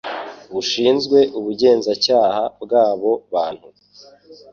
[0.53, 3.67] rushinzwe Ubugenzacyaha bwabo bantu